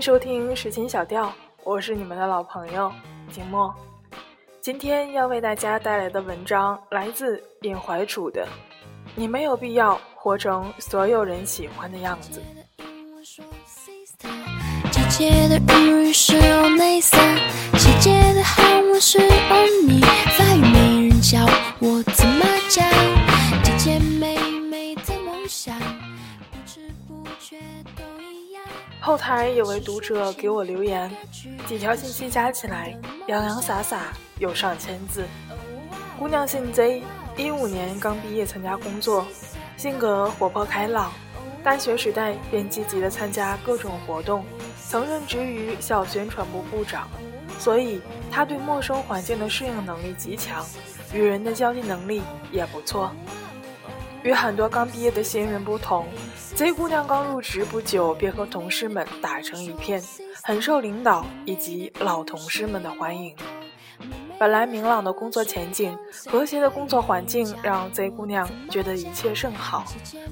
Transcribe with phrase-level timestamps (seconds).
[0.00, 1.30] 收听时情小调，
[1.62, 2.90] 我是你们的老朋友
[3.30, 3.74] 景墨。
[4.58, 8.46] 今天要为大家带来的文章来自尹怀楚的
[9.14, 12.40] 《你没有必要活成所有人喜欢的样子》。
[14.90, 15.60] 姐姐的
[29.30, 31.08] 后台有位读者给我留言，
[31.64, 35.24] 几条信息加起来洋洋洒洒有上千字。
[36.18, 37.00] 姑娘姓 Z，
[37.36, 39.24] 一五年刚毕业参加工作，
[39.76, 41.12] 性格活泼开朗，
[41.62, 44.44] 大学时代便积极的参加各种活动，
[44.88, 47.08] 曾任职于校宣传部部长，
[47.56, 50.66] 所以她对陌生环境的适应能力极强，
[51.14, 53.12] 与人的交际能力也不错。
[54.24, 56.04] 与很多刚毕业的新人不同
[56.60, 59.98] ，Z 姑娘刚入职不久便和同事们打成一片，
[60.42, 63.34] 很受领导以及老同事们的欢迎。
[64.38, 69.86] 本来明朗的工作前景、和谐的工作环境，让 Z 姑娘觉得一切甚好，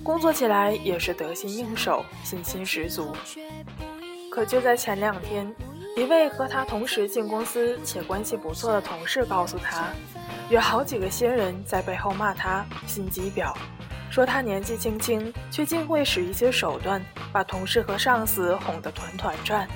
[0.04, 3.16] 工作起来也是得心应手，信心十足。
[4.30, 5.50] 可就在前两天，
[5.96, 9.86] 一位和她同时进公司且关系不错的同事告诉她，
[10.50, 13.50] 有好几个新人在背后骂她心机婊。
[14.18, 19.68] 说他年纪轻轻，却竟会使一些手段，把同事和上司哄得团团转。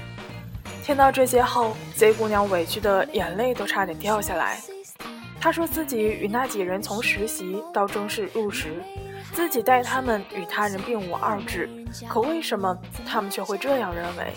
[0.83, 4.61] 听到这些后，Z 姑娘委屈的眼泪都差点掉下来。
[5.41, 8.83] 她说自己与那几人从实习到正式入职，
[9.33, 11.71] 自己待他们与他人并无二致，
[12.09, 12.77] 可为什么
[13.07, 14.33] 他们却会这样认为？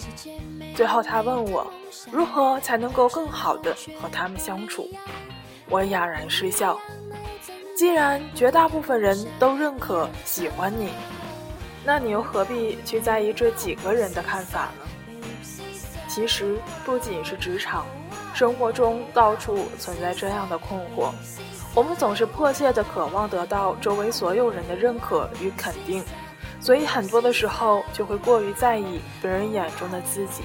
[0.76, 1.66] 最后，她问我
[2.12, 4.88] 如何才能够更好的和他们相处。
[5.68, 6.80] 我哑然失笑。
[7.76, 10.92] 既然绝大部分人都认可、喜欢你，
[11.84, 15.28] 那你又何必去在意这几个人的看法呢？
[16.08, 17.86] 其实不仅是职场，
[18.34, 21.12] 生活中到处存在这样的困惑。
[21.74, 26.02] 我们总是迫切地渴望得到周围所有人的认可与肯定，
[26.62, 30.44] 所以很多的时候就会过于在意别人眼中的自己，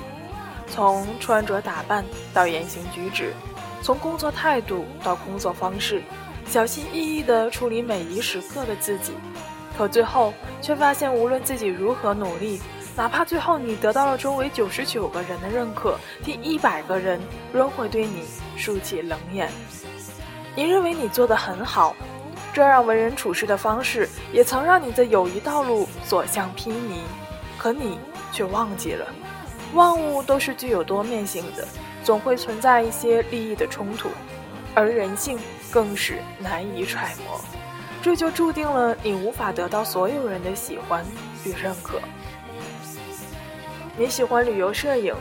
[0.66, 2.04] 从穿着打扮
[2.34, 3.32] 到言行举止，
[3.80, 6.02] 从工作态度到工作方式。
[6.46, 9.12] 小心翼翼地处理每一时刻的自己，
[9.78, 12.60] 可最后却发现，无论自己如何努力，
[12.96, 17.20] 哪怕最后你得到了周围九十九个人的认可，第一百个人
[17.52, 18.24] 仍会对你
[18.56, 19.48] 竖起冷眼。
[20.56, 21.94] 你认为你做得很好，
[22.52, 26.98] 这样为人处事的方式也曾让你在友谊道路所向披靡，
[27.56, 27.96] 可你
[28.32, 29.06] 却忘记了，
[29.72, 31.66] 万物都是具有多面性的，
[32.02, 34.08] 总会存在一些利益的冲突，
[34.74, 35.38] 而人性。
[35.70, 37.40] 更是难以揣摩，
[38.02, 41.04] 这就注定了你无法得到所有人的喜欢
[41.44, 42.00] 与认可。
[43.96, 45.14] 你喜欢旅游摄影，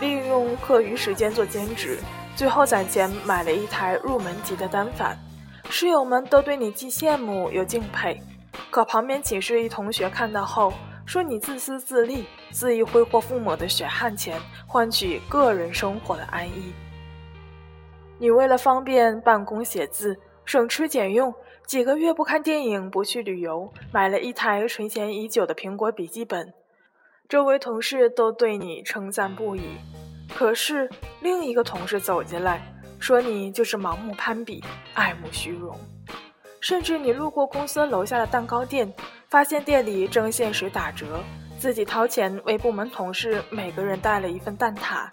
[0.00, 1.98] 利用课余时间做兼职，
[2.34, 5.18] 最后攒钱买了一台入门级的单反，
[5.70, 8.22] 室友们都对你既羡慕又敬佩。
[8.70, 10.72] 可旁边寝室一同学看到后，
[11.06, 16.72] 说你自私自利，恣意挥霍父母的血汗钱，换取个人生活的安逸。
[18.18, 21.34] 你为了方便办公写字，省吃俭用，
[21.66, 26.54] 几个月不看电影，不去旅游，买了一台存钱已久的苹果笔记本，
[27.28, 29.76] 周围同事都对你称赞不已。
[30.34, 30.88] 可是
[31.20, 32.62] 另一个同事走进来，
[32.98, 35.78] 说你就是盲目攀比，爱慕虚荣。
[36.60, 38.92] 甚至你路过公司楼下的蛋糕店，
[39.28, 41.22] 发现店里正限时打折，
[41.58, 45.08] 自己掏钱为部门同事每个人带了一份蛋挞。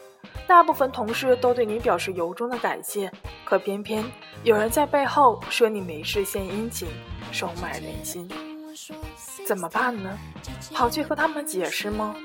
[0.53, 3.11] 大部分同事都对你表示由衷的感谢，
[3.43, 4.05] 可偏偏
[4.43, 6.87] 有人在背后说你没事献殷勤，
[7.31, 8.29] 收买人心，
[9.47, 10.15] 怎么办呢？
[10.71, 12.15] 跑去和他们解释吗？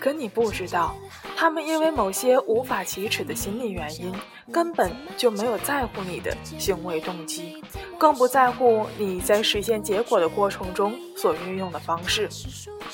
[0.00, 0.94] 可你不知道，
[1.36, 4.14] 他们因为某些无法启齿的心理原因，
[4.52, 7.62] 根本就没有在乎你的行为动机，
[7.98, 12.28] 更不在乎你在实现结果的过程中所运用的方式。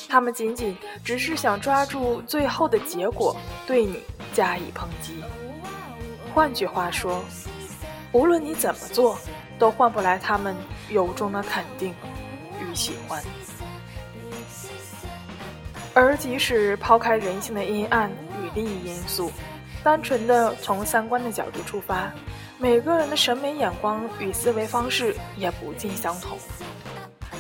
[0.09, 4.01] 他们仅仅只是想抓住最后的结果，对你
[4.33, 5.23] 加以抨击。
[6.35, 7.23] 换句话说，
[8.13, 9.19] 无论你怎么做，
[9.59, 10.57] 都换不来他们
[10.89, 11.95] 由衷的肯定
[12.61, 13.23] 与喜欢。
[15.95, 18.11] 而即使抛开人性的阴暗
[18.43, 19.31] 与利益因素，
[19.85, 22.13] 单纯的从三观的角度出发，
[22.59, 26.37] 每个人的审美眼光与思维方式也不尽相同，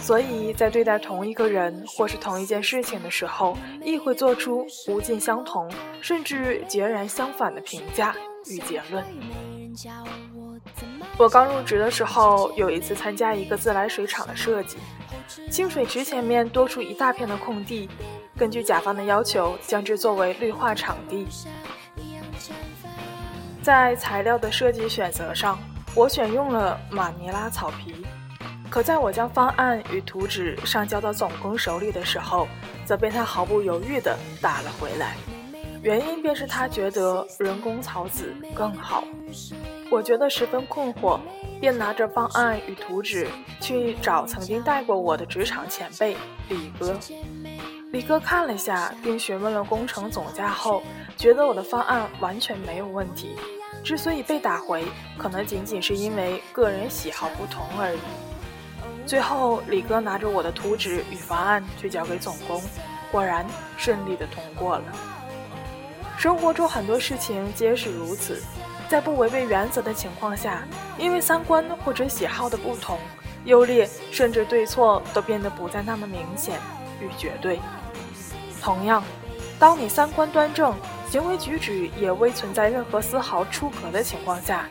[0.01, 5.69] 所以在对待同一个人或是同一件事情的时候，亦会做出不尽相同
[6.00, 8.15] 甚至截然相反的评价
[8.49, 9.05] 与结论。
[11.17, 14.77] 我刚入职的时候，有一次参加一个自来水厂的设计，
[15.50, 17.89] 清水池前面多出一大片的空地，
[18.37, 21.27] 根据甲方的要求，将之作为绿化场地。
[23.63, 25.59] 在材料的设计选择上，
[25.95, 28.05] 我选用了马尼拉草皮。
[28.69, 32.49] 可在我将方案与图纸上交到总工手里的时候，
[32.85, 35.15] 则被他毫不犹豫地打了回来。
[35.81, 39.05] 原因便是他觉得人工草籽更好。
[39.91, 41.21] 我觉得十分困惑，
[41.61, 43.29] 便拿着方案与图纸
[43.61, 46.17] 去找曾经带过我的职场前辈
[46.49, 46.99] 李哥。
[47.94, 50.82] 李哥看了下，并询问了工程总价后，
[51.17, 53.37] 觉得我的方案完全没有问题。
[53.85, 54.85] 之所以被打回，
[55.17, 58.00] 可能仅仅是因为个人喜好不同而已。
[59.06, 62.61] 最后，李哥拿着我的图纸与方案去交给总工，
[63.12, 63.46] 果然
[63.76, 64.85] 顺利的通过了。
[66.19, 68.43] 生活中很多事情皆是如此，
[68.88, 70.67] 在不违背原则的情况下，
[70.99, 72.99] 因为三观或者喜好的不同，
[73.44, 76.58] 优劣甚至对错都变得不再那么明显
[77.00, 77.58] 与绝对。
[78.61, 79.02] 同样，
[79.58, 80.75] 当你三观端正，
[81.11, 84.69] 行为举止也未存在任何丝毫出格的情况下，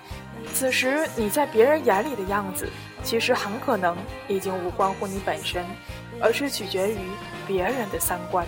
[0.54, 2.70] 此时你在别人眼里的样子。
[3.04, 3.98] 其实很可能
[4.30, 5.66] 已经无关乎你本身，
[6.22, 6.98] 而是取决于
[7.46, 8.48] 别人的三观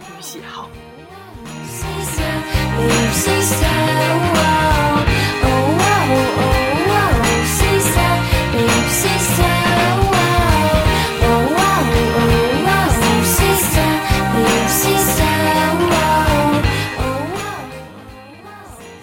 [0.00, 0.68] 与喜好。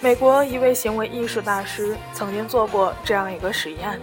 [0.08, 4.00] 美国一位行为艺术大师曾经做过这样一个实验。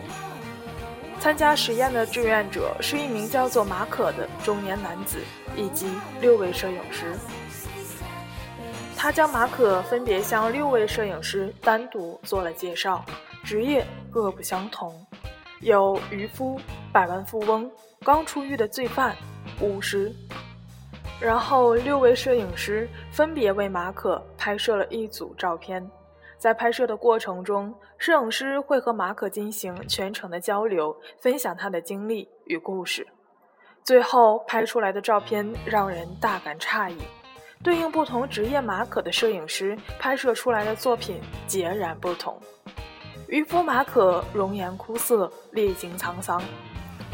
[1.20, 5.18] 参加实验的志愿者是一名叫做马可的中年男子
[5.58, 5.90] 以及
[6.22, 7.16] 六位摄影师。
[8.96, 13.04] 他将马可分别向六位摄影师单独做了介绍，
[13.44, 15.04] 职业各不相同，
[15.62, 16.62] 有渔夫、
[16.94, 17.68] 百万富翁、
[18.04, 19.16] 刚出狱的罪犯、
[19.60, 20.14] 巫师。
[21.20, 25.90] 然后六位摄影师分别为马可拍摄了一组照片。
[26.38, 33.08] 在拍摄的过程中，摄影师会和马可进行全程的交流，分享他的经历与故事。
[33.84, 36.98] 最后拍出来的照片让人大感诧异，
[37.64, 42.40] 对应不同职业马可的摄影师拍摄出来的作品截然不同。
[43.28, 46.40] 渔夫马可容颜枯涩，历经沧桑；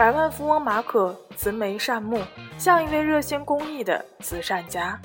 [0.02, 2.20] 百万富翁马可慈眉善目，
[2.58, 5.00] 像一位热心公益的慈善家。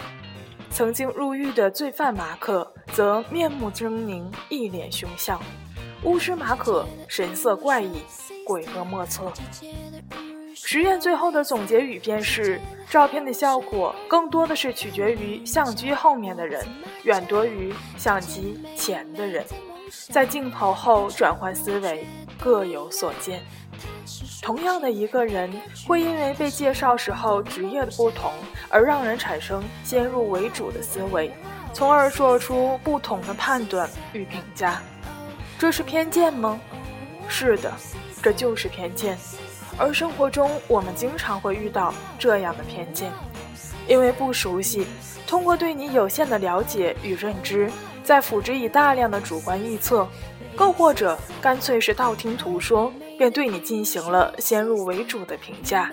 [0.71, 5.39] 曾经入狱的罪犯马可则面目狰狞，一脸凶相；
[6.03, 8.01] 巫师马可神色怪异，
[8.47, 9.31] 鬼魅莫测。
[10.55, 12.59] 实验最后的总结语便是：
[12.89, 16.67] 照片的效果更多的是取决于相机后面的人，
[17.03, 19.45] 远多于相机前的人。
[20.11, 22.07] 在镜头后转换思维，
[22.41, 23.43] 各有所见。
[24.47, 25.51] 同样的一个人，
[25.89, 28.31] 会因为被介绍时候职业的不同，
[28.69, 31.33] 而让人产生先入为主的思维，
[31.73, 34.81] 从而做出不同的判断与评价。
[35.59, 36.61] 这是偏见吗？
[37.27, 37.73] 是的，
[38.23, 39.19] 这就是偏见。
[39.77, 43.11] 而生活中，我们经常会遇到这样的偏见，
[43.89, 44.87] 因为不熟悉，
[45.27, 47.69] 通过对你有限的了解与认知，
[48.05, 50.07] 再辅之以大量的主观臆测，
[50.55, 52.93] 更或者干脆是道听途说。
[53.19, 55.91] 便对你进行了先入为主的评价，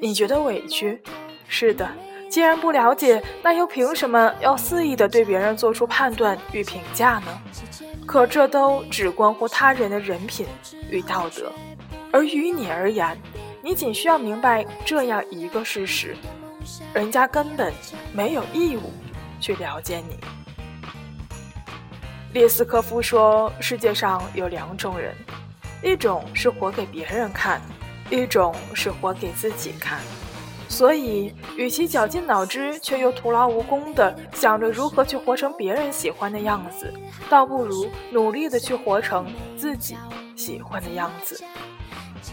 [0.00, 1.00] 你觉得委屈？
[1.46, 1.88] 是的，
[2.28, 7.40] 既然不了解，那又凭什么要肆意的对别人做出判断与评价呢？
[8.06, 10.46] 可这都只关乎他人的人品
[10.90, 11.52] 与道德，
[12.10, 13.16] 而于你而言，
[13.62, 16.16] 你仅需要明白这样一个事实：
[16.92, 17.72] 人家根本
[18.12, 18.92] 没有义务
[19.40, 20.18] 去了解你。
[22.32, 25.14] 列斯科夫说：“世界上有两种人。”
[25.82, 27.60] 一种是活给别人看，
[28.08, 29.98] 一种是活给自己看。
[30.68, 36.90] 所以，与其绞尽脑汁却又徒劳无功的想着如何去活成别人喜欢的样子，
[37.28, 39.96] 倒不如努力的去活成自己
[40.34, 41.44] 喜欢的样子。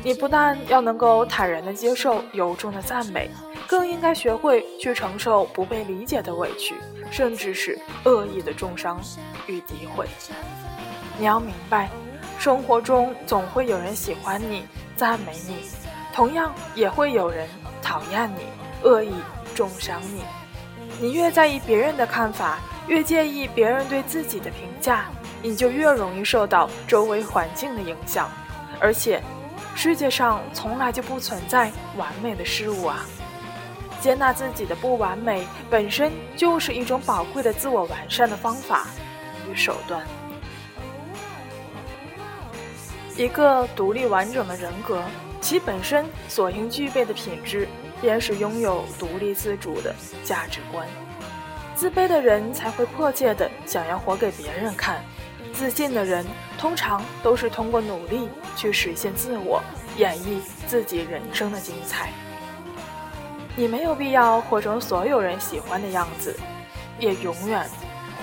[0.04, 3.30] 你不但要能够坦然的接受由衷的赞美，
[3.68, 6.76] 更应该学会去承受不被理解的委屈，
[7.12, 9.02] 甚至是恶意的重伤
[9.48, 10.08] 与诋毁。
[11.18, 11.90] 你要明白。
[12.40, 14.66] 生活中总会有人喜欢你、
[14.96, 15.58] 赞美你，
[16.14, 17.46] 同样也会有人
[17.82, 18.44] 讨厌你、
[18.82, 19.12] 恶意
[19.54, 20.24] 重伤你。
[21.02, 25.08] 你越在意别人的看法，越介意别人对自己的评价，
[25.42, 28.32] 你就越容易受到周围环境的影响。
[28.80, 29.22] 而且，
[29.76, 33.06] 世界上从来就不存在完美的事物啊！
[34.00, 38.88] 接纳自己的不完美，本身就是一种宝贵的自我完善的方法
[39.52, 40.02] 与手段。
[43.20, 45.04] 一个独立完整的人格，
[45.42, 47.68] 其本身所应具备的品质，
[48.00, 50.88] 便是拥有独立自主的价值观。
[51.76, 55.04] 自卑的人才会迫切的想要活给别人看，
[55.52, 56.26] 自信的人
[56.58, 59.62] 通常都是通过努力去实现自我，
[59.98, 62.14] 演绎自己人生的精彩。
[63.54, 66.40] 你没有必要活成所有人喜欢的样子，
[66.98, 67.70] 也永远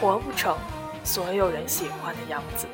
[0.00, 0.56] 活不成
[1.04, 2.66] 所有人喜欢的样子。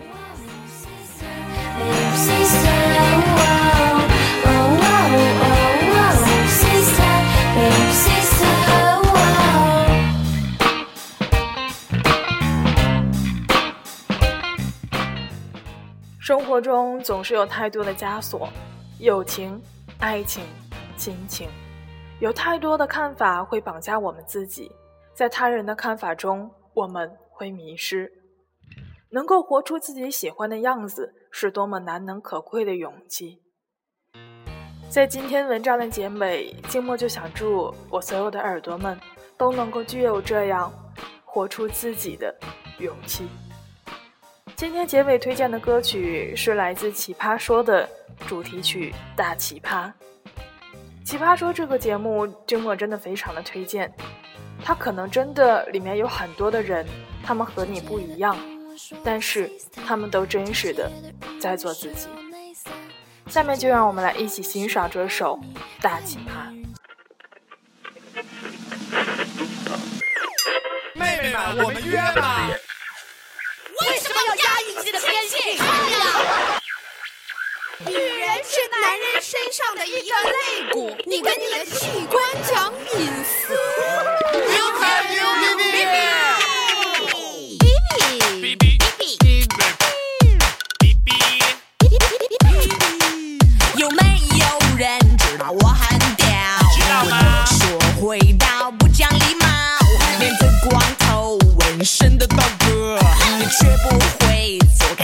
[16.18, 18.48] 生活中总是有太多的枷锁，
[19.00, 19.60] 友情、
[19.98, 20.44] 爱情、
[20.96, 21.48] 亲情，
[22.20, 24.70] 有太多的看法会绑架我们自己，
[25.12, 28.10] 在他人的看法中，我们会迷失。
[29.14, 33.42] 能够活出自己喜欢的样子，是多么难能可贵的勇气。
[34.88, 38.98] 在今天文章的结尾，静默就想祝我所有的耳朵们
[39.36, 40.72] 都能够具有这样
[41.24, 42.34] 活出自己的
[42.78, 43.28] 勇气。
[44.56, 47.86] 今天结尾推荐的歌曲是来自《奇葩说》的
[48.26, 49.86] 主题曲《大奇葩》。
[51.04, 53.92] 《奇葩说》这个节目，静默真的非常的推荐。
[54.64, 56.86] 它可能真的里面有很多的人，
[57.22, 58.36] 他们和你不一样。
[59.04, 59.50] 但是
[59.86, 60.90] 他们都真实的
[61.40, 62.08] 在做自己。
[63.28, 65.38] 下面就让我们来一起欣赏这首
[65.82, 66.50] 《大奇葩》。
[70.94, 72.50] 妹妹们，我们约吧。
[73.80, 75.56] 为什么要压抑自己的偏见？
[77.86, 83.56] 女人是男人身上的一个肋骨，你跟你的器官讲隐私。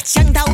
[0.04, 0.44] 想到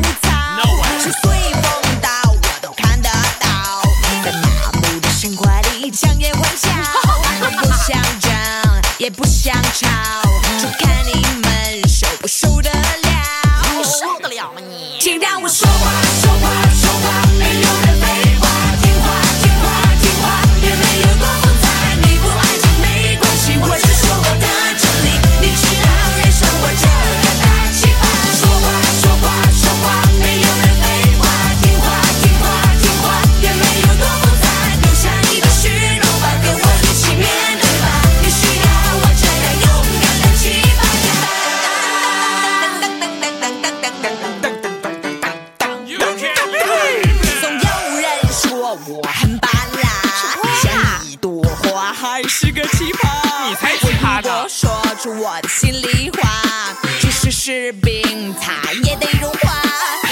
[55.07, 59.61] 我的心里话，即使是冰，它也得融化。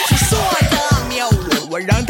[0.08, 0.38] 谁说
[0.70, 0.78] 的
[1.10, 2.03] 没有我，我让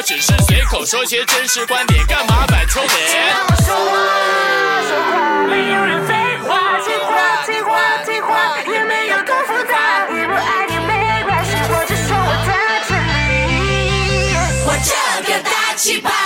[0.00, 2.88] 我只是随口说些真实观点，干嘛摆臭脸？
[2.88, 3.92] 听我说话，
[4.88, 6.14] 说话，没有人废
[6.48, 10.08] 话，听话，听话，听话，也没有多复杂。
[10.08, 12.50] 与不爱你没关系，我只说我的
[12.88, 12.96] 真
[13.50, 14.32] 理。
[14.64, 14.90] 我这
[15.30, 16.19] 个大奇葩。